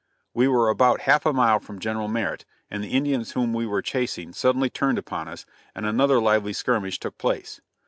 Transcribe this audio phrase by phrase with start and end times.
[0.33, 3.83] We were about half a mile from General Merritt, and the Indians whom we were
[3.83, 7.61] chasing suddenly turned upon us, and another lively skirmish took place.